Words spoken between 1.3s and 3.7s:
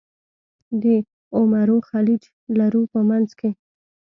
عمرو خلیج لرو په منځ کې.